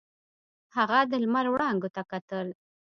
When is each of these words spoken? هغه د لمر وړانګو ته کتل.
هغه 0.75 0.99
د 1.11 1.13
لمر 1.23 1.45
وړانګو 1.49 1.89
ته 1.95 2.01
کتل. 2.11 2.47